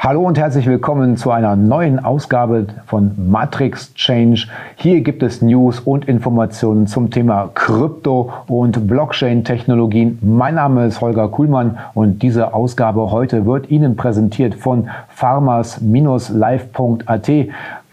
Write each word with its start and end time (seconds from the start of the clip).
Hallo 0.00 0.22
und 0.22 0.38
herzlich 0.38 0.68
willkommen 0.68 1.16
zu 1.16 1.32
einer 1.32 1.56
neuen 1.56 1.98
Ausgabe 1.98 2.68
von 2.86 3.10
Matrix 3.16 3.92
Change. 3.94 4.46
Hier 4.76 5.00
gibt 5.00 5.24
es 5.24 5.42
News 5.42 5.80
und 5.80 6.06
Informationen 6.06 6.86
zum 6.86 7.10
Thema 7.10 7.50
Krypto 7.52 8.32
und 8.46 8.86
Blockchain-Technologien. 8.86 10.20
Mein 10.22 10.54
Name 10.54 10.86
ist 10.86 11.00
Holger 11.00 11.26
Kuhlmann 11.26 11.78
und 11.94 12.22
diese 12.22 12.54
Ausgabe 12.54 13.10
heute 13.10 13.44
wird 13.44 13.72
Ihnen 13.72 13.96
präsentiert 13.96 14.54
von 14.54 14.88
farmers-live.at. 15.08 17.30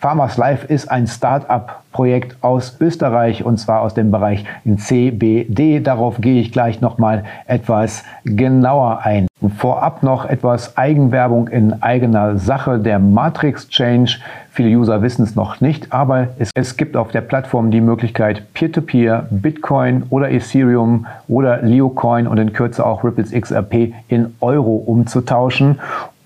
Farmers 0.05 0.37
Life 0.37 0.67
ist 0.67 0.91
ein 0.91 1.07
Start-up-Projekt 1.07 2.37
aus 2.41 2.77
Österreich 2.79 3.43
und 3.43 3.57
zwar 3.57 3.81
aus 3.81 3.95
dem 3.95 4.11
Bereich 4.11 4.45
CBD. 4.63 5.79
Darauf 5.79 6.21
gehe 6.21 6.39
ich 6.39 6.51
gleich 6.51 6.79
nochmal 6.79 7.23
etwas 7.47 8.03
genauer 8.23 8.99
ein. 9.01 9.25
Vorab 9.57 10.03
noch 10.03 10.25
etwas 10.25 10.77
Eigenwerbung 10.77 11.47
in 11.47 11.81
eigener 11.81 12.37
Sache. 12.37 12.77
Der 12.77 12.99
Matrix 12.99 13.67
Change. 13.69 14.19
Viele 14.51 14.77
User 14.77 15.01
wissen 15.01 15.23
es 15.23 15.35
noch 15.35 15.59
nicht, 15.59 15.91
aber 15.91 16.27
es, 16.37 16.51
es 16.53 16.77
gibt 16.77 16.95
auf 16.95 17.09
der 17.09 17.21
Plattform 17.21 17.71
die 17.71 17.81
Möglichkeit, 17.81 18.53
Peer-to-Peer, 18.53 19.23
-Peer, 19.23 19.25
Bitcoin 19.31 20.03
oder 20.11 20.29
Ethereum 20.29 21.07
oder 21.27 21.63
Leocoin 21.63 22.27
und 22.27 22.37
in 22.37 22.53
Kürze 22.53 22.85
auch 22.85 23.03
Ripples 23.03 23.31
XRP 23.31 23.95
in 24.07 24.35
Euro 24.39 24.75
umzutauschen. 24.75 25.79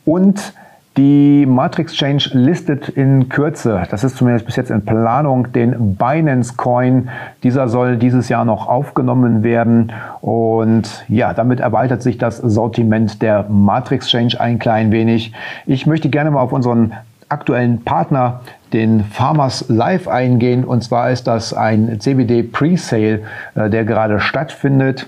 Und 0.03 0.51
die 0.99 1.45
Matrix 1.45 1.93
Change 1.93 2.31
listet 2.33 2.89
in 2.89 3.29
Kürze, 3.29 3.83
das 3.89 4.03
ist 4.03 4.17
zumindest 4.17 4.45
bis 4.45 4.57
jetzt 4.57 4.69
in 4.69 4.83
Planung, 4.83 5.49
den 5.53 5.95
Binance 5.95 6.55
Coin. 6.57 7.07
Dieser 7.41 7.69
soll 7.69 7.95
dieses 7.95 8.27
Jahr 8.27 8.43
noch 8.43 8.67
aufgenommen 8.67 9.41
werden 9.41 9.93
und 10.19 11.05
ja, 11.07 11.33
damit 11.33 11.61
erweitert 11.61 12.01
sich 12.01 12.17
das 12.17 12.35
Sortiment 12.35 13.21
der 13.21 13.45
Matrix 13.47 14.09
Change 14.09 14.41
ein 14.41 14.59
klein 14.59 14.91
wenig. 14.91 15.31
Ich 15.65 15.87
möchte 15.87 16.09
gerne 16.09 16.31
mal 16.31 16.41
auf 16.41 16.51
unseren 16.51 16.91
aktuellen 17.29 17.81
Partner, 17.85 18.41
den 18.73 19.05
Farmers 19.05 19.69
Live 19.69 20.09
eingehen. 20.09 20.65
Und 20.65 20.83
zwar 20.83 21.11
ist 21.11 21.27
das 21.27 21.53
ein 21.53 22.01
CBD 22.01 22.43
Presale, 22.43 23.21
äh, 23.55 23.69
der 23.69 23.85
gerade 23.85 24.19
stattfindet 24.19 25.07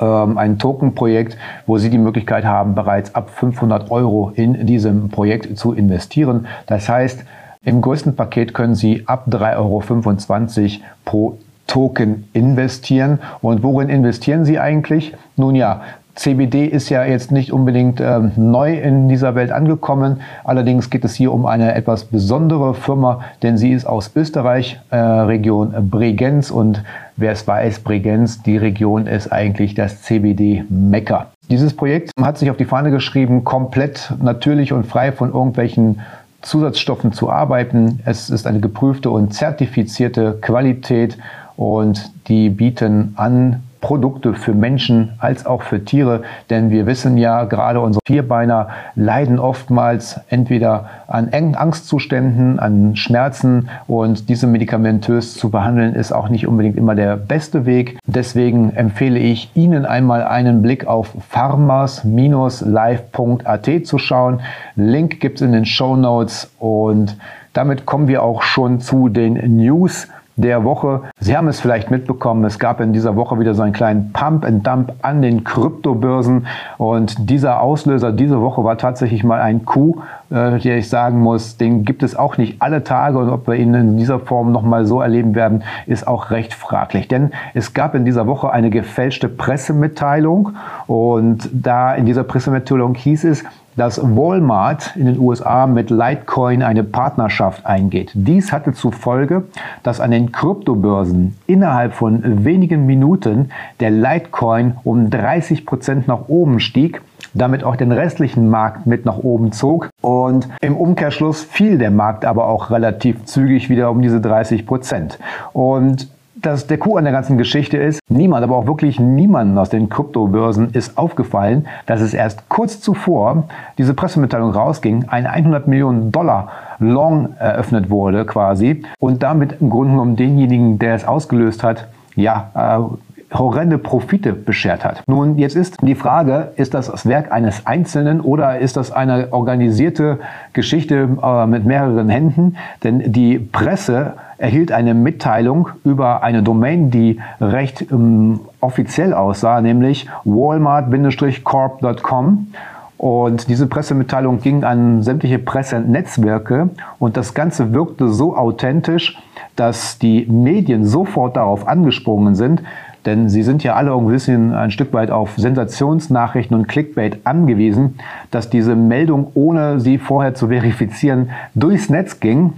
ähm, 0.00 0.38
ein 0.38 0.58
Token-Projekt, 0.58 1.36
wo 1.66 1.78
Sie 1.78 1.90
die 1.90 1.98
Möglichkeit 1.98 2.44
haben, 2.44 2.74
bereits 2.74 3.14
ab 3.14 3.30
500 3.30 3.90
Euro 3.90 4.32
in 4.34 4.66
diesem 4.66 5.08
Projekt 5.08 5.56
zu 5.58 5.72
investieren. 5.72 6.46
Das 6.66 6.88
heißt, 6.88 7.24
im 7.64 7.80
größten 7.80 8.14
Paket 8.14 8.54
können 8.54 8.74
Sie 8.74 9.04
ab 9.06 9.26
3,25 9.30 9.56
Euro 9.56 10.84
pro 11.04 11.38
Token 11.66 12.28
investieren. 12.32 13.20
Und 13.40 13.62
worin 13.62 13.88
investieren 13.88 14.44
Sie 14.44 14.58
eigentlich? 14.58 15.14
Nun 15.36 15.54
ja, 15.54 15.82
CBD 16.14 16.66
ist 16.66 16.90
ja 16.90 17.04
jetzt 17.04 17.32
nicht 17.32 17.52
unbedingt 17.52 18.00
äh, 18.00 18.20
neu 18.36 18.78
in 18.78 19.08
dieser 19.08 19.34
Welt 19.34 19.50
angekommen. 19.50 20.20
Allerdings 20.44 20.88
geht 20.88 21.04
es 21.04 21.14
hier 21.14 21.32
um 21.32 21.44
eine 21.44 21.74
etwas 21.74 22.04
besondere 22.04 22.74
Firma, 22.74 23.20
denn 23.42 23.58
sie 23.58 23.72
ist 23.72 23.84
aus 23.84 24.12
Österreich, 24.14 24.80
äh, 24.90 24.96
Region 24.96 25.74
Bregenz. 25.90 26.52
Und 26.52 26.84
wer 27.16 27.32
es 27.32 27.46
weiß, 27.48 27.80
Bregenz, 27.80 28.42
die 28.42 28.56
Region 28.56 29.08
ist 29.08 29.32
eigentlich 29.32 29.74
das 29.74 30.02
CBD-Mekka. 30.02 31.26
Dieses 31.50 31.74
Projekt 31.74 32.12
hat 32.20 32.38
sich 32.38 32.50
auf 32.50 32.56
die 32.56 32.64
Fahne 32.64 32.90
geschrieben, 32.90 33.42
komplett 33.44 34.14
natürlich 34.22 34.72
und 34.72 34.86
frei 34.86 35.10
von 35.10 35.32
irgendwelchen 35.32 36.00
Zusatzstoffen 36.42 37.12
zu 37.12 37.30
arbeiten. 37.30 38.00
Es 38.04 38.30
ist 38.30 38.46
eine 38.46 38.60
geprüfte 38.60 39.10
und 39.10 39.34
zertifizierte 39.34 40.38
Qualität 40.40 41.18
und 41.56 42.12
die 42.28 42.50
bieten 42.50 43.14
an 43.16 43.62
Produkte 43.84 44.32
für 44.32 44.54
Menschen 44.54 45.12
als 45.18 45.44
auch 45.44 45.60
für 45.60 45.84
Tiere. 45.84 46.22
Denn 46.48 46.70
wir 46.70 46.86
wissen 46.86 47.18
ja, 47.18 47.44
gerade 47.44 47.80
unsere 47.80 48.00
Vierbeiner 48.06 48.68
leiden 48.94 49.38
oftmals 49.38 50.18
entweder 50.30 50.88
an 51.06 51.28
Angstzuständen, 51.54 52.58
an 52.58 52.96
Schmerzen 52.96 53.68
und 53.86 54.30
diese 54.30 54.46
medikamentös 54.46 55.34
zu 55.34 55.50
behandeln 55.50 55.94
ist 55.94 56.12
auch 56.12 56.30
nicht 56.30 56.48
unbedingt 56.48 56.78
immer 56.78 56.94
der 56.94 57.18
beste 57.18 57.66
Weg. 57.66 57.98
Deswegen 58.06 58.70
empfehle 58.70 59.18
ich 59.18 59.50
Ihnen 59.54 59.84
einmal 59.84 60.24
einen 60.24 60.62
Blick 60.62 60.86
auf 60.86 61.12
farmers-live.at 61.28 63.86
zu 63.86 63.98
schauen. 63.98 64.40
Link 64.76 65.20
gibt 65.20 65.42
es 65.42 65.46
in 65.46 65.52
den 65.52 65.66
Show 65.66 65.94
Notes 65.94 66.50
und 66.58 67.18
damit 67.52 67.84
kommen 67.84 68.08
wir 68.08 68.22
auch 68.22 68.40
schon 68.40 68.80
zu 68.80 69.10
den 69.10 69.58
News 69.58 70.08
der 70.36 70.64
Woche. 70.64 71.02
Sie 71.20 71.36
haben 71.36 71.46
es 71.46 71.60
vielleicht 71.60 71.90
mitbekommen, 71.90 72.44
es 72.44 72.58
gab 72.58 72.80
in 72.80 72.92
dieser 72.92 73.14
Woche 73.16 73.38
wieder 73.38 73.54
so 73.54 73.62
einen 73.62 73.72
kleinen 73.72 74.12
Pump 74.12 74.44
and 74.44 74.66
Dump 74.66 74.92
an 75.02 75.22
den 75.22 75.44
Kryptobörsen 75.44 76.46
und 76.76 77.30
dieser 77.30 77.60
Auslöser 77.60 78.12
diese 78.12 78.40
Woche 78.40 78.64
war 78.64 78.76
tatsächlich 78.76 79.22
mal 79.22 79.40
ein 79.40 79.64
Coup, 79.64 80.02
äh, 80.30 80.58
der 80.58 80.78
ich 80.78 80.88
sagen 80.88 81.20
muss, 81.20 81.56
den 81.56 81.84
gibt 81.84 82.02
es 82.02 82.16
auch 82.16 82.36
nicht 82.36 82.60
alle 82.60 82.82
Tage 82.82 83.18
und 83.18 83.28
ob 83.28 83.46
wir 83.46 83.54
ihn 83.54 83.74
in 83.74 83.96
dieser 83.96 84.18
Form 84.18 84.50
nochmal 84.50 84.86
so 84.86 85.00
erleben 85.00 85.34
werden, 85.34 85.62
ist 85.86 86.06
auch 86.06 86.30
recht 86.30 86.52
fraglich. 86.52 87.06
Denn 87.06 87.30
es 87.54 87.72
gab 87.72 87.94
in 87.94 88.04
dieser 88.04 88.26
Woche 88.26 88.50
eine 88.50 88.70
gefälschte 88.70 89.28
Pressemitteilung 89.28 90.50
und 90.86 91.48
da 91.52 91.94
in 91.94 92.06
dieser 92.06 92.24
Pressemitteilung 92.24 92.94
hieß 92.94 93.24
es, 93.24 93.44
dass 93.76 94.00
Walmart 94.02 94.96
in 94.96 95.06
den 95.06 95.18
USA 95.18 95.66
mit 95.66 95.90
Litecoin 95.90 96.62
eine 96.62 96.84
Partnerschaft 96.84 97.66
eingeht. 97.66 98.12
Dies 98.14 98.52
hatte 98.52 98.72
zur 98.72 98.92
Folge, 98.92 99.44
dass 99.82 100.00
an 100.00 100.10
den 100.10 100.32
Kryptobörsen 100.32 101.36
innerhalb 101.46 101.94
von 101.94 102.44
wenigen 102.44 102.86
Minuten 102.86 103.50
der 103.80 103.90
Litecoin 103.90 104.76
um 104.84 105.10
30 105.10 105.66
Prozent 105.66 106.08
nach 106.08 106.28
oben 106.28 106.60
stieg 106.60 107.00
damit 107.34 107.64
auch 107.64 107.76
den 107.76 107.92
restlichen 107.92 108.48
Markt 108.48 108.86
mit 108.86 109.04
nach 109.04 109.18
oben 109.18 109.52
zog. 109.52 109.90
Und 110.00 110.48
im 110.60 110.76
Umkehrschluss 110.76 111.42
fiel 111.42 111.78
der 111.78 111.90
Markt 111.90 112.24
aber 112.24 112.46
auch 112.46 112.70
relativ 112.70 113.24
zügig 113.24 113.68
wieder 113.68 113.90
um 113.90 114.00
diese 114.00 114.20
30 114.20 114.66
Prozent. 114.66 115.18
Und 115.52 116.08
dass 116.44 116.66
der 116.66 116.78
Coup 116.78 116.96
an 116.96 117.04
der 117.04 117.12
ganzen 117.12 117.38
Geschichte 117.38 117.76
ist, 117.76 118.00
niemand, 118.08 118.44
aber 118.44 118.56
auch 118.56 118.66
wirklich 118.66 119.00
niemand 119.00 119.56
aus 119.58 119.70
den 119.70 119.88
Kryptobörsen 119.88 120.70
ist 120.72 120.98
aufgefallen, 120.98 121.66
dass 121.86 122.00
es 122.00 122.14
erst 122.14 122.48
kurz 122.48 122.80
zuvor 122.80 123.44
diese 123.78 123.94
Pressemitteilung 123.94 124.50
rausging, 124.50 125.06
ein 125.08 125.26
100 125.26 125.66
Millionen 125.68 126.12
Dollar 126.12 126.50
Long 126.78 127.34
eröffnet 127.38 127.88
wurde 127.88 128.24
quasi. 128.26 128.82
Und 128.98 129.22
damit 129.22 129.60
im 129.60 129.70
Grunde 129.70 129.92
genommen 129.92 130.16
denjenigen, 130.16 130.78
der 130.78 130.94
es 130.94 131.06
ausgelöst 131.06 131.62
hat, 131.62 131.86
ja, 132.16 132.50
äh, 132.54 133.13
horrende 133.34 133.78
Profite 133.78 134.32
beschert 134.32 134.84
hat. 134.84 135.02
Nun, 135.06 135.38
jetzt 135.38 135.56
ist 135.56 135.78
die 135.82 135.94
Frage, 135.94 136.52
ist 136.56 136.74
das 136.74 136.90
das 136.90 137.06
Werk 137.06 137.32
eines 137.32 137.66
Einzelnen 137.66 138.20
oder 138.20 138.58
ist 138.58 138.76
das 138.76 138.92
eine 138.92 139.32
organisierte 139.32 140.18
Geschichte 140.52 141.08
äh, 141.22 141.46
mit 141.46 141.64
mehreren 141.64 142.08
Händen? 142.08 142.56
Denn 142.82 143.12
die 143.12 143.38
Presse 143.38 144.14
erhielt 144.38 144.72
eine 144.72 144.94
Mitteilung 144.94 145.68
über 145.84 146.22
eine 146.22 146.42
Domain, 146.42 146.90
die 146.90 147.20
recht 147.40 147.90
ähm, 147.90 148.40
offiziell 148.60 149.12
aussah, 149.14 149.60
nämlich 149.60 150.08
walmart-corp.com. 150.24 152.48
Und 152.96 153.48
diese 153.48 153.66
Pressemitteilung 153.66 154.40
ging 154.40 154.62
an 154.64 155.02
sämtliche 155.02 155.38
Pressenetzwerke 155.38 156.70
und 156.98 157.16
das 157.16 157.34
Ganze 157.34 157.72
wirkte 157.74 158.08
so 158.08 158.36
authentisch, 158.36 159.18
dass 159.56 159.98
die 159.98 160.26
Medien 160.26 160.86
sofort 160.86 161.36
darauf 161.36 161.68
angesprungen 161.68 162.34
sind, 162.34 162.62
denn 163.06 163.28
sie 163.28 163.42
sind 163.42 163.62
ja 163.62 163.74
alle 163.74 163.92
ein 163.94 164.06
bisschen 164.06 164.54
ein 164.54 164.70
Stück 164.70 164.92
weit 164.92 165.10
auf 165.10 165.32
Sensationsnachrichten 165.36 166.56
und 166.56 166.68
Clickbait 166.68 167.18
angewiesen, 167.24 167.98
dass 168.30 168.50
diese 168.50 168.76
Meldung, 168.76 169.30
ohne 169.34 169.80
sie 169.80 169.98
vorher 169.98 170.34
zu 170.34 170.48
verifizieren, 170.48 171.30
durchs 171.54 171.90
Netz 171.90 172.20
ging 172.20 172.52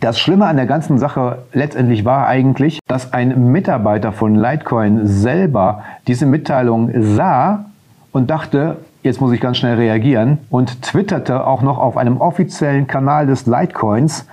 das 0.00 0.18
Schlimme 0.18 0.46
an 0.46 0.56
der 0.56 0.66
ganzen 0.66 0.98
Sache 0.98 1.38
letztendlich 1.52 2.04
war 2.04 2.26
eigentlich, 2.26 2.78
dass 2.86 3.12
ein 3.12 3.50
Mitarbeiter 3.52 4.12
von 4.12 4.34
Litecoin 4.34 5.06
selber 5.06 5.82
diese 6.06 6.26
Mitteilung 6.26 6.90
sah 7.14 7.66
und 8.12 8.30
dachte, 8.30 8.78
jetzt 9.02 9.20
muss 9.20 9.32
ich 9.32 9.40
ganz 9.40 9.58
schnell 9.58 9.76
reagieren 9.76 10.38
und 10.50 10.82
twitterte 10.82 11.46
auch 11.46 11.62
noch 11.62 11.78
auf 11.78 11.96
einem 11.96 12.18
offiziellen 12.18 12.86
Kanal 12.86 13.26
des 13.26 13.46
Litecoins. 13.46 14.26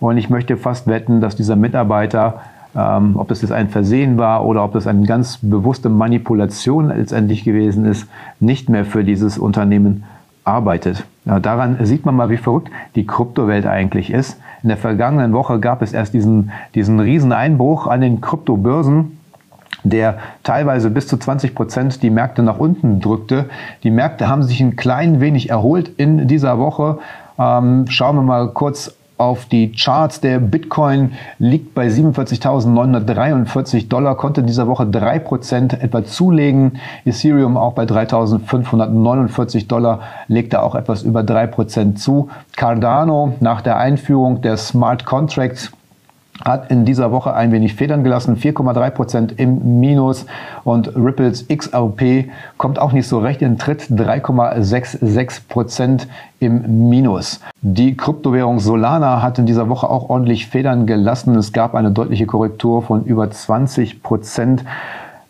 Und 0.00 0.16
ich 0.16 0.30
möchte 0.30 0.56
fast 0.56 0.86
wetten, 0.86 1.20
dass 1.20 1.36
dieser 1.36 1.56
Mitarbeiter, 1.56 2.40
ähm, 2.78 3.16
ob 3.16 3.28
das 3.28 3.42
jetzt 3.42 3.50
ein 3.50 3.68
Versehen 3.68 4.18
war 4.18 4.46
oder 4.46 4.62
ob 4.62 4.72
das 4.72 4.86
eine 4.86 5.04
ganz 5.04 5.38
bewusste 5.42 5.88
Manipulation 5.88 6.88
letztendlich 6.88 7.42
gewesen 7.42 7.84
ist, 7.84 8.06
nicht 8.38 8.68
mehr 8.68 8.84
für 8.84 9.02
dieses 9.02 9.36
Unternehmen 9.36 10.04
arbeitet. 10.44 11.04
Ja, 11.24 11.40
daran 11.40 11.76
sieht 11.84 12.06
man 12.06 12.14
mal, 12.14 12.30
wie 12.30 12.36
verrückt 12.36 12.70
die 12.94 13.06
Kryptowelt 13.06 13.66
eigentlich 13.66 14.12
ist. 14.12 14.40
In 14.62 14.68
der 14.68 14.78
vergangenen 14.78 15.32
Woche 15.32 15.58
gab 15.58 15.82
es 15.82 15.92
erst 15.92 16.14
diesen, 16.14 16.52
diesen 16.74 17.00
riesen 17.00 17.32
Einbruch 17.32 17.86
an 17.86 18.00
den 18.00 18.20
Kryptobörsen, 18.20 19.18
der 19.82 20.18
teilweise 20.42 20.90
bis 20.90 21.08
zu 21.08 21.16
20 21.16 21.54
Prozent 21.54 22.02
die 22.02 22.10
Märkte 22.10 22.42
nach 22.42 22.58
unten 22.58 23.00
drückte. 23.00 23.46
Die 23.82 23.90
Märkte 23.90 24.28
haben 24.28 24.42
sich 24.42 24.60
ein 24.60 24.76
klein 24.76 25.20
wenig 25.20 25.50
erholt 25.50 25.90
in 25.96 26.28
dieser 26.28 26.58
Woche. 26.58 26.98
Ähm, 27.38 27.86
schauen 27.88 28.16
wir 28.16 28.22
mal 28.22 28.48
kurz 28.50 28.94
auf 29.18 29.46
die 29.46 29.72
Charts. 29.72 30.20
Der 30.20 30.38
Bitcoin 30.38 31.12
liegt 31.38 31.74
bei 31.74 31.88
47.943 31.88 33.88
Dollar, 33.88 34.16
konnte 34.16 34.40
in 34.40 34.46
dieser 34.46 34.66
Woche 34.66 34.84
3% 34.84 35.80
etwa 35.80 36.04
zulegen. 36.04 36.78
Ethereum 37.04 37.56
auch 37.56 37.74
bei 37.74 37.84
3.549 37.84 39.68
Dollar, 39.68 40.00
legte 40.28 40.62
auch 40.62 40.74
etwas 40.74 41.02
über 41.02 41.20
3% 41.20 41.96
zu. 41.96 42.28
Cardano 42.56 43.34
nach 43.40 43.60
der 43.60 43.76
Einführung 43.76 44.40
der 44.40 44.56
Smart 44.56 45.04
Contracts 45.04 45.72
hat 46.44 46.70
in 46.70 46.84
dieser 46.84 47.10
Woche 47.12 47.34
ein 47.34 47.52
wenig 47.52 47.74
Federn 47.74 48.04
gelassen, 48.04 48.36
4,3 48.36 48.90
Prozent 48.90 49.38
im 49.38 49.80
Minus 49.80 50.26
und 50.64 50.94
Ripples 50.96 51.46
XRP 51.48 52.30
kommt 52.56 52.78
auch 52.78 52.92
nicht 52.92 53.08
so 53.08 53.18
recht 53.18 53.42
in 53.42 53.58
Tritt, 53.58 53.82
3,66 53.90 55.48
Prozent 55.48 56.08
im 56.40 56.88
Minus. 56.88 57.40
Die 57.60 57.96
Kryptowährung 57.96 58.60
Solana 58.60 59.22
hat 59.22 59.38
in 59.38 59.46
dieser 59.46 59.68
Woche 59.68 59.88
auch 59.88 60.08
ordentlich 60.08 60.46
Federn 60.46 60.86
gelassen. 60.86 61.34
Es 61.34 61.52
gab 61.52 61.74
eine 61.74 61.90
deutliche 61.90 62.26
Korrektur 62.26 62.82
von 62.82 63.04
über 63.04 63.30
20 63.30 64.02
Prozent. 64.02 64.64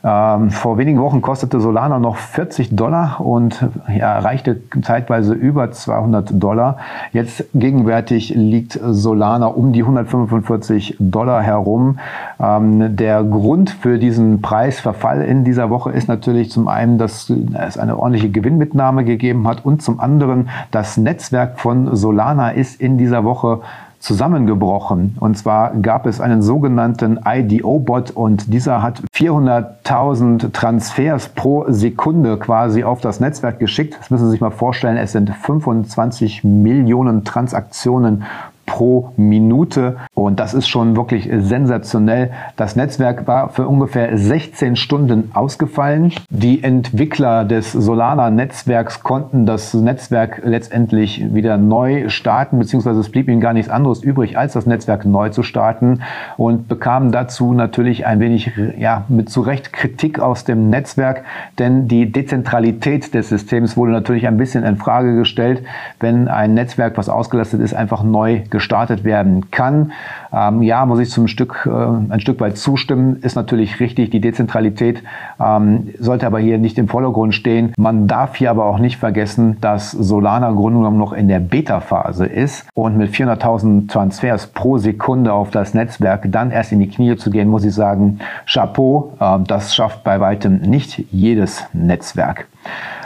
Ähm, 0.05 0.51
vor 0.51 0.79
wenigen 0.79 1.01
Wochen 1.01 1.23
kostete 1.23 1.61
Solana 1.61 1.99
noch 1.99 2.17
40 2.17 2.77
Dollar 2.77 3.21
und 3.21 3.67
erreichte 3.89 4.61
zeitweise 4.81 5.35
über 5.35 5.73
200 5.73 6.41
Dollar. 6.41 6.77
Jetzt 7.13 7.47
gegenwärtig 7.53 8.33
liegt 8.37 8.79
Solana 8.81 9.47
um 9.47 9.73
die 9.73 9.83
145 9.83 10.97
Dollar 11.01 11.43
herum. 11.43 11.99
Ähm, 12.39 12.97
der 12.97 13.25
Grund 13.25 13.71
für 13.71 13.99
diesen 13.99 14.41
Preisverfall 14.41 15.23
in 15.23 15.43
dieser 15.43 15.69
Woche 15.69 15.91
ist 15.91 16.07
natürlich 16.07 16.53
zum 16.53 16.69
einen, 16.69 16.99
dass 16.99 17.29
es 17.67 17.77
eine 17.77 17.99
ordentliche 17.99 18.31
Gewinnmitnahme 18.31 19.05
gegeben 19.05 19.49
hat 19.49 19.65
und 19.65 19.83
zum 19.83 19.99
anderen 19.99 20.49
das 20.71 20.97
Netzwerk 20.97 21.59
von 21.59 21.97
Solana 21.97 22.51
ist 22.51 22.81
in 22.81 22.99
dieser 22.99 23.25
Woche 23.25 23.63
zusammengebrochen. 24.01 25.17
Und 25.21 25.37
zwar 25.37 25.75
gab 25.77 26.07
es 26.07 26.21
einen 26.21 26.43
sogenannten 26.43 27.19
IDO-Bot 27.25 28.13
und 28.13 28.53
dieser 28.53 28.83
hat 28.83 29.03
400.000 29.15 30.53
Transfers 30.53 31.29
pro 31.31 31.65
Sekunde 31.69 32.37
quasi 32.39 32.85
auf 32.85 33.01
das 33.01 33.21
Netzwerk 33.21 33.59
geschickt. 33.59 33.97
Das 33.99 34.11
müssen 34.11 34.27
Sie 34.27 34.33
sich 34.33 34.41
mal 34.41 34.51
vorstellen, 34.51 34.97
es 34.97 35.13
sind 35.13 35.31
25 35.31 36.45
Millionen 36.45 37.25
Transaktionen 37.25 38.25
pro 38.69 39.13
Minute. 39.17 39.97
Und 40.15 40.39
das 40.39 40.55
ist 40.55 40.69
schon 40.69 40.95
wirklich 40.95 41.29
sensationell. 41.33 42.31
Das 42.57 42.77
Netzwerk 42.77 43.27
war 43.27 43.49
für 43.49 43.67
ungefähr 43.67 44.17
16 44.17 44.77
Stunden 44.77 45.31
ausgefallen. 45.35 46.13
Die 46.29 46.63
Entwickler 46.63 47.45
des 47.45 47.73
Solana-Netzwerks 47.73 49.03
konnten 49.03 49.47
das 49.47 49.73
Netzwerk 49.73 50.43
letztendlich 50.45 51.35
wieder 51.35 51.57
neu 51.57 52.11
starten, 52.11 52.59
beziehungsweise 52.59 53.01
es 53.01 53.11
blieb 53.11 53.29
ihnen 53.29 53.41
gar 53.41 53.55
nichts 53.55 53.71
anderes 53.71 54.03
übrig, 54.03 54.37
als 54.37 54.53
das 54.53 54.67
Netzwerk 54.67 55.07
neu 55.07 55.31
zu 55.31 55.43
starten 55.43 56.03
und 56.37 56.69
bekamen 56.69 57.11
dazu 57.11 57.55
natürlich 57.55 58.07
ein 58.07 58.21
wenig, 58.21 58.53
ja, 58.79 59.05
mit 59.09 59.31
zu 59.31 59.41
Recht 59.41 59.73
Kritik 59.73 60.21
aus 60.21 60.45
dem 60.45 60.69
Netzwerk, 60.69 61.25
denn 61.59 61.89
die 61.89 62.13
Dezentralität 62.13 63.15
des 63.15 63.31
Systems 63.31 63.77
wurde 63.79 63.93
natürlich 63.93 64.27
ein 64.27 64.37
bisschen 64.37 64.65
in 64.65 64.77
Frage 64.77 65.17
gestellt, 65.17 65.63
wenn 66.01 66.29
ein 66.29 66.53
Netzwerk, 66.53 66.99
was 66.99 67.09
ausgelastet 67.09 67.63
ist, 67.63 67.73
einfach 67.73 68.03
neu 68.03 68.43
gestartet 68.51 68.58
gestartet 68.59 69.05
werden 69.05 69.53
kann. 69.53 69.93
Ähm, 70.33 70.63
ja, 70.63 70.85
muss 70.85 70.99
ich 70.99 71.11
zum 71.11 71.29
Stück, 71.29 71.69
äh, 71.71 72.13
ein 72.13 72.19
Stück 72.19 72.41
weit 72.41 72.59
zustimmen, 72.59 73.19
ist 73.23 73.37
natürlich 73.37 73.79
richtig. 73.79 74.11
Die 74.11 74.21
Dezentralität 74.21 75.05
ähm, 75.41 75.91
sollte 76.01 76.27
aber 76.27 76.41
hier 76.41 76.59
nicht 76.59 76.77
im 76.77 76.89
Vordergrund 76.89 77.35
stehen. 77.35 77.73
Man 77.79 78.09
darf 78.09 78.35
hier 78.35 78.51
aber 78.51 78.67
auch 78.67 78.81
nicht 78.81 78.97
vergessen, 78.97 79.59
dass 79.61 79.93
Solana 79.93 80.51
im 80.51 80.99
noch 80.99 81.13
in 81.13 81.29
der 81.29 81.39
Beta-Phase 81.39 82.27
ist 82.27 82.69
und 82.75 82.99
mit 82.99 83.13
400.000 83.13 83.89
Transfers 83.89 84.49
pro 84.49 84.79
Sekunde 84.79 85.33
auf 85.33 85.53
das 85.53 85.73
Netzwerk 85.73 86.27
dann 86.27 86.51
erst 86.51 86.73
in 86.73 86.81
die 86.81 86.89
Knie 86.89 87.17
zu 87.17 87.31
gehen, 87.31 87.49
muss 87.49 87.65
ich 87.65 87.75
sagen, 87.75 88.19
Chapeau, 88.45 89.13
äh, 89.21 89.39
das 89.47 89.73
schafft 89.73 90.03
bei 90.03 90.19
weitem 90.19 90.59
nicht 90.63 91.05
jedes 91.13 91.65
Netzwerk. 91.73 92.49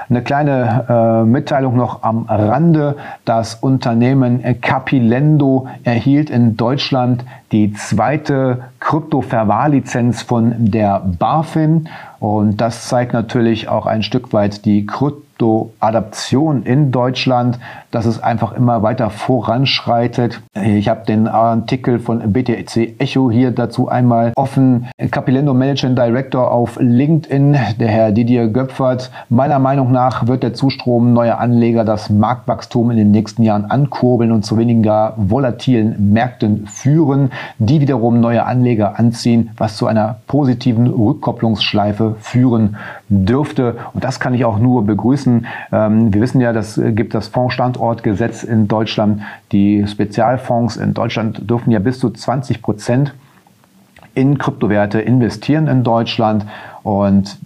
Eine 0.08 0.22
kleine 0.22 0.84
äh, 0.88 1.26
Mitteilung 1.26 1.76
noch 1.76 2.02
am 2.02 2.26
Rande. 2.28 2.96
Das 3.24 3.54
Unternehmen 3.54 4.42
Capilendo 4.60 5.68
erhielt 5.84 6.30
in 6.30 6.56
Deutschland 6.56 7.24
die 7.52 7.72
zweite 7.74 8.64
Krypto-Verwahrlizenz 8.80 10.22
von 10.22 10.54
der 10.58 11.00
BaFin. 11.00 11.88
Und 12.18 12.60
das 12.60 12.88
zeigt 12.88 13.12
natürlich 13.12 13.68
auch 13.68 13.86
ein 13.86 14.02
Stück 14.02 14.32
weit 14.32 14.64
die 14.64 14.86
Krypto-Adaption 14.86 16.62
in 16.62 16.92
Deutschland, 16.92 17.58
dass 17.92 18.06
es 18.06 18.20
einfach 18.20 18.52
immer 18.52 18.82
weiter 18.82 19.10
voranschreitet. 19.10 20.40
Ich 20.54 20.88
habe 20.88 21.04
den 21.06 21.28
Artikel 21.28 22.00
von 22.00 22.32
BTC 22.32 22.98
Echo 22.98 23.30
hier 23.30 23.52
dazu 23.52 23.88
einmal 23.88 24.32
offen. 24.34 24.88
Capilendo 25.10 25.54
Managing 25.54 25.94
Director 25.94 26.50
auf 26.50 26.78
LinkedIn, 26.80 27.56
der 27.78 27.88
Herr 27.88 28.10
Didier 28.10 28.48
Göpfert. 28.48 29.10
Meiner 29.28 29.58
Meinung 29.58 29.92
nach 29.92 30.26
wird 30.26 30.42
der 30.42 30.54
Zustrom 30.54 31.12
neuer 31.12 31.38
Anleger 31.38 31.84
das 31.84 32.08
Marktwachstum 32.08 32.90
in 32.90 32.96
den 32.96 33.10
nächsten 33.10 33.42
Jahren 33.42 33.66
ankurbeln 33.66 34.32
und 34.32 34.44
zu 34.44 34.56
weniger 34.56 35.12
volatilen 35.16 36.12
Märkten 36.12 36.66
führen, 36.66 37.30
die 37.58 37.80
wiederum 37.80 38.20
neue 38.20 38.46
Anleger 38.46 38.98
anziehen, 38.98 39.50
was 39.58 39.76
zu 39.76 39.86
einer 39.86 40.16
positiven 40.26 40.86
Rückkopplungsschleife 40.86 42.16
führen 42.20 42.76
dürfte. 43.10 43.76
Und 43.92 44.02
das 44.02 44.18
kann 44.18 44.32
ich 44.32 44.46
auch 44.46 44.58
nur 44.58 44.86
begrüßen. 44.86 45.46
Ähm, 45.72 46.14
wir 46.14 46.22
wissen 46.22 46.40
ja, 46.40 46.54
das 46.54 46.80
gibt 46.82 47.14
das 47.14 47.28
Fondsstandortgesetz 47.82 48.44
in 48.44 48.68
Deutschland. 48.68 49.22
Die 49.50 49.84
Spezialfonds 49.86 50.76
in 50.76 50.94
Deutschland 50.94 51.50
dürfen 51.50 51.72
ja 51.72 51.80
bis 51.80 51.98
zu 51.98 52.10
20 52.10 52.62
Prozent 52.62 53.12
in 54.14 54.38
Kryptowerte 54.38 55.00
investieren 55.00 55.66
in 55.66 55.82
Deutschland. 55.82 56.46
Und 56.84 57.38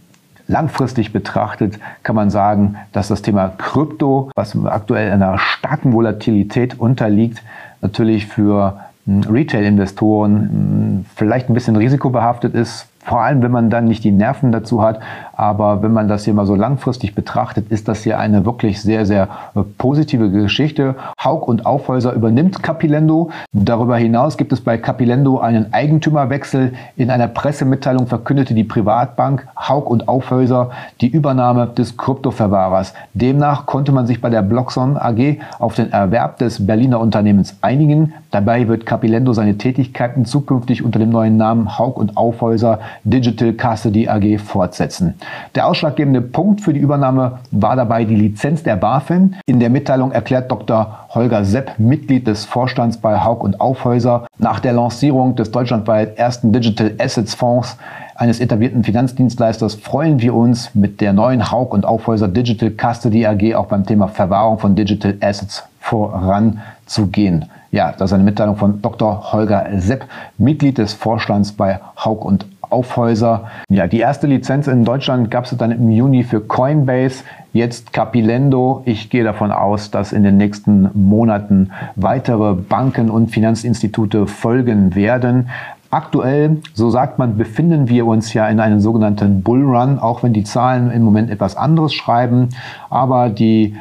langfristig 0.46 1.12
betrachtet 1.12 1.78
kann 2.02 2.16
man 2.16 2.28
sagen, 2.28 2.76
dass 2.92 3.08
das 3.08 3.22
Thema 3.22 3.48
Krypto, 3.48 4.30
was 4.34 4.54
aktuell 4.66 5.10
einer 5.10 5.38
starken 5.38 5.94
Volatilität 5.94 6.78
unterliegt, 6.78 7.42
natürlich 7.80 8.26
für 8.26 8.80
hm, 9.06 9.22
Retail-Investoren 9.22 10.34
hm, 10.34 11.06
vielleicht 11.14 11.48
ein 11.48 11.54
bisschen 11.54 11.76
risikobehaftet 11.76 12.54
ist, 12.54 12.88
vor 13.06 13.22
allem, 13.22 13.40
wenn 13.40 13.52
man 13.52 13.70
dann 13.70 13.84
nicht 13.84 14.02
die 14.02 14.10
Nerven 14.10 14.50
dazu 14.50 14.82
hat. 14.82 14.98
Aber 15.36 15.82
wenn 15.82 15.92
man 15.92 16.08
das 16.08 16.24
hier 16.24 16.32
mal 16.32 16.46
so 16.46 16.54
langfristig 16.54 17.14
betrachtet, 17.14 17.70
ist 17.70 17.88
das 17.88 18.02
hier 18.02 18.18
eine 18.18 18.46
wirklich 18.46 18.80
sehr, 18.80 19.04
sehr 19.04 19.28
äh, 19.54 19.60
positive 19.76 20.30
Geschichte. 20.30 20.94
Haug 21.22 21.46
und 21.46 21.66
Aufhäuser 21.66 22.14
übernimmt 22.14 22.62
Capilendo. 22.62 23.30
Darüber 23.52 23.98
hinaus 23.98 24.38
gibt 24.38 24.52
es 24.52 24.62
bei 24.62 24.78
Capilendo 24.78 25.38
einen 25.38 25.74
Eigentümerwechsel. 25.74 26.72
In 26.96 27.10
einer 27.10 27.28
Pressemitteilung 27.28 28.06
verkündete 28.06 28.54
die 28.54 28.64
Privatbank 28.64 29.46
Haug 29.56 29.90
und 29.90 30.08
Aufhäuser 30.08 30.70
die 31.02 31.08
Übernahme 31.08 31.66
des 31.66 31.98
Kryptoverwahrers. 31.98 32.94
Demnach 33.12 33.66
konnte 33.66 33.92
man 33.92 34.06
sich 34.06 34.22
bei 34.22 34.30
der 34.30 34.42
Blockson 34.42 34.96
AG 34.96 35.36
auf 35.58 35.74
den 35.74 35.92
Erwerb 35.92 36.38
des 36.38 36.66
Berliner 36.66 36.98
Unternehmens 36.98 37.58
einigen. 37.60 38.14
Dabei 38.30 38.68
wird 38.68 38.86
Capilendo 38.86 39.34
seine 39.34 39.58
Tätigkeiten 39.58 40.24
zukünftig 40.24 40.82
unter 40.82 40.98
dem 40.98 41.10
neuen 41.10 41.36
Namen 41.36 41.78
Haug 41.78 41.98
und 41.98 42.16
Aufhäuser 42.16 42.80
Digital 43.04 43.52
Custody 43.52 44.08
AG 44.08 44.38
fortsetzen. 44.38 45.14
Der 45.54 45.66
ausschlaggebende 45.66 46.20
Punkt 46.20 46.60
für 46.60 46.72
die 46.72 46.80
Übernahme 46.80 47.38
war 47.50 47.76
dabei 47.76 48.04
die 48.04 48.16
Lizenz 48.16 48.62
der 48.62 48.76
BaFin. 48.76 49.36
In 49.46 49.60
der 49.60 49.70
Mitteilung 49.70 50.12
erklärt 50.12 50.50
Dr. 50.50 50.98
Holger 51.10 51.44
Sepp, 51.44 51.78
Mitglied 51.78 52.26
des 52.26 52.44
Vorstands 52.44 52.96
bei 52.96 53.20
Haug 53.22 53.42
und 53.42 53.60
Aufhäuser, 53.60 54.26
nach 54.38 54.60
der 54.60 54.72
Lancierung 54.72 55.36
des 55.36 55.50
deutschlandweit 55.50 56.18
ersten 56.18 56.52
Digital 56.52 56.92
Assets 56.98 57.34
Fonds 57.34 57.76
eines 58.16 58.40
etablierten 58.40 58.82
Finanzdienstleisters 58.82 59.74
freuen 59.74 60.22
wir 60.22 60.34
uns 60.34 60.74
mit 60.74 61.02
der 61.02 61.12
neuen 61.12 61.50
Haug 61.50 61.74
und 61.74 61.84
Aufhäuser 61.84 62.28
Digital 62.28 62.70
Custody 62.70 63.26
AG 63.26 63.54
auch 63.54 63.66
beim 63.66 63.84
Thema 63.84 64.08
Verwahrung 64.08 64.58
von 64.58 64.74
Digital 64.74 65.18
Assets 65.20 65.64
voranzugehen. 65.80 67.44
Ja, 67.72 67.92
das 67.92 68.10
ist 68.10 68.14
eine 68.14 68.24
Mitteilung 68.24 68.56
von 68.56 68.80
Dr. 68.80 69.32
Holger 69.32 69.66
Sepp, 69.76 70.06
Mitglied 70.38 70.78
des 70.78 70.94
Vorstands 70.94 71.52
bei 71.52 71.78
Haug 72.02 72.24
und 72.24 72.46
Aufhäuser. 72.70 73.46
Ja, 73.68 73.86
die 73.86 74.00
erste 74.00 74.26
Lizenz 74.26 74.66
in 74.66 74.84
Deutschland 74.84 75.30
gab 75.30 75.44
es 75.44 75.56
dann 75.56 75.70
im 75.70 75.90
Juni 75.90 76.24
für 76.24 76.40
Coinbase, 76.40 77.24
jetzt 77.52 77.92
Capilendo. 77.92 78.82
Ich 78.84 79.10
gehe 79.10 79.24
davon 79.24 79.52
aus, 79.52 79.90
dass 79.90 80.12
in 80.12 80.22
den 80.22 80.36
nächsten 80.36 80.90
Monaten 80.94 81.72
weitere 81.94 82.54
Banken 82.54 83.10
und 83.10 83.30
Finanzinstitute 83.30 84.26
folgen 84.26 84.94
werden. 84.94 85.48
Aktuell, 85.90 86.58
so 86.74 86.90
sagt 86.90 87.18
man, 87.18 87.36
befinden 87.36 87.88
wir 87.88 88.06
uns 88.06 88.34
ja 88.34 88.48
in 88.48 88.60
einem 88.60 88.80
sogenannten 88.80 89.42
Bullrun, 89.42 89.98
auch 89.98 90.22
wenn 90.22 90.32
die 90.32 90.44
Zahlen 90.44 90.90
im 90.90 91.02
Moment 91.02 91.30
etwas 91.30 91.56
anderes 91.56 91.94
schreiben. 91.94 92.48
Aber 92.90 93.30
die 93.30 93.76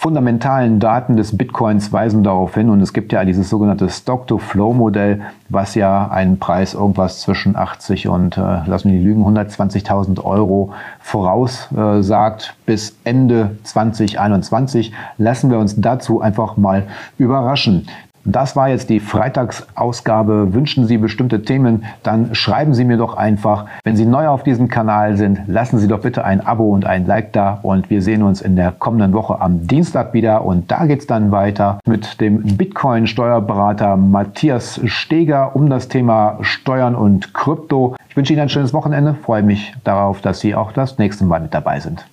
fundamentalen 0.00 0.80
Daten 0.80 1.18
des 1.18 1.36
Bitcoins 1.36 1.92
weisen 1.92 2.24
darauf 2.24 2.54
hin 2.54 2.70
und 2.70 2.80
es 2.80 2.94
gibt 2.94 3.12
ja 3.12 3.22
dieses 3.26 3.50
sogenannte 3.50 3.90
Stock-to-Flow-Modell, 3.90 5.20
was 5.50 5.74
ja 5.74 6.08
einen 6.08 6.38
Preis 6.38 6.72
irgendwas 6.72 7.20
zwischen 7.20 7.54
80 7.54 8.08
und, 8.08 8.38
äh, 8.38 8.60
lass 8.64 8.86
mich 8.86 8.94
nicht 8.94 9.04
lügen, 9.04 9.22
120.000 9.26 10.24
Euro 10.24 10.72
voraussagt 11.00 12.54
bis 12.64 12.96
Ende 13.04 13.58
2021. 13.64 14.94
Lassen 15.18 15.50
wir 15.50 15.58
uns 15.58 15.78
dazu 15.78 16.22
einfach 16.22 16.56
mal 16.56 16.84
überraschen. 17.18 17.86
Das 18.24 18.54
war 18.54 18.68
jetzt 18.68 18.90
die 18.90 19.00
Freitagsausgabe. 19.00 20.52
Wünschen 20.52 20.86
Sie 20.86 20.98
bestimmte 20.98 21.42
Themen, 21.42 21.84
dann 22.02 22.34
schreiben 22.34 22.74
Sie 22.74 22.84
mir 22.84 22.98
doch 22.98 23.16
einfach. 23.16 23.64
Wenn 23.82 23.96
Sie 23.96 24.04
neu 24.04 24.28
auf 24.28 24.42
diesem 24.42 24.68
Kanal 24.68 25.16
sind, 25.16 25.40
lassen 25.46 25.78
Sie 25.78 25.88
doch 25.88 26.00
bitte 26.00 26.24
ein 26.24 26.46
Abo 26.46 26.70
und 26.70 26.84
ein 26.84 27.06
Like 27.06 27.32
da 27.32 27.58
und 27.62 27.88
wir 27.88 28.02
sehen 28.02 28.22
uns 28.22 28.42
in 28.42 28.56
der 28.56 28.72
kommenden 28.72 29.14
Woche 29.14 29.40
am 29.40 29.66
Dienstag 29.66 30.12
wieder 30.12 30.44
und 30.44 30.70
da 30.70 30.84
geht 30.84 31.00
es 31.00 31.06
dann 31.06 31.32
weiter 31.32 31.80
mit 31.86 32.20
dem 32.20 32.42
Bitcoin-Steuerberater 32.56 33.96
Matthias 33.96 34.80
Steger 34.84 35.56
um 35.56 35.70
das 35.70 35.88
Thema 35.88 36.38
Steuern 36.42 36.94
und 36.94 37.32
Krypto. 37.32 37.96
Ich 38.10 38.16
wünsche 38.16 38.34
Ihnen 38.34 38.42
ein 38.42 38.48
schönes 38.50 38.74
Wochenende, 38.74 39.14
freue 39.14 39.42
mich 39.42 39.74
darauf, 39.84 40.20
dass 40.20 40.40
Sie 40.40 40.54
auch 40.54 40.72
das 40.72 40.98
nächste 40.98 41.24
Mal 41.24 41.40
mit 41.40 41.54
dabei 41.54 41.80
sind. 41.80 42.04